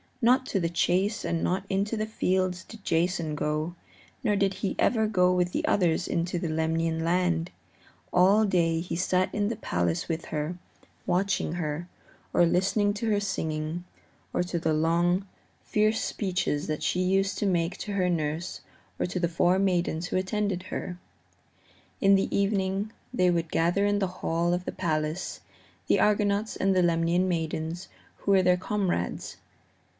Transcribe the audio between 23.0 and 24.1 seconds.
they would gather in the